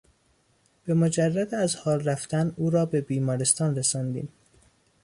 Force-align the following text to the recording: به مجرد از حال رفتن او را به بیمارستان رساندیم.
به 0.85 0.93
مجرد 0.93 1.55
از 1.55 1.75
حال 1.75 2.03
رفتن 2.03 2.53
او 2.57 2.69
را 2.69 2.85
به 2.85 3.01
بیمارستان 3.01 3.75
رساندیم. 3.75 4.29